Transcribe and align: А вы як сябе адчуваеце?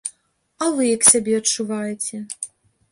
А 0.63 0.69
вы 0.79 0.87
як 0.95 1.05
сябе 1.11 1.33
адчуваеце? 1.41 2.25